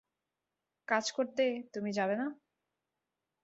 কাজ 0.87 1.05
করতে, 1.11 1.43
তুমি 1.73 1.91
যাবে 1.91 2.15
না? 2.15 2.27